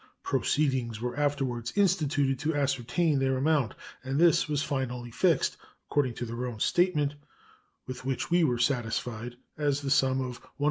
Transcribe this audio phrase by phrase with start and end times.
[0.23, 6.25] Proceedings were afterwards instituted to ascertain their amount, and this was finally fixed, according to
[6.25, 7.13] their own statement
[7.85, 10.49] (with which we were satisfied), at the sum of $128,635.